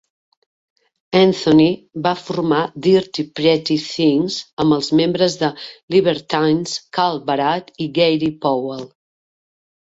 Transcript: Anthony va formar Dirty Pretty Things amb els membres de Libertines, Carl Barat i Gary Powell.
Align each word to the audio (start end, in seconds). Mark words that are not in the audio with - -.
Anthony 1.17 1.67
va 2.07 2.13
formar 2.21 2.61
Dirty 2.85 3.25
Pretty 3.39 3.77
Things 3.83 4.37
amb 4.65 4.77
els 4.79 4.89
membres 5.01 5.37
de 5.43 5.51
Libertines, 5.97 6.75
Carl 7.01 7.21
Barat 7.29 7.71
i 7.87 7.89
Gary 8.01 8.33
Powell. 8.49 8.83